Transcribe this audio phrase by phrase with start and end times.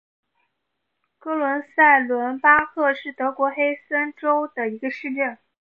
[1.19, 5.37] 格拉塞伦巴赫是德国黑森州的一个市镇。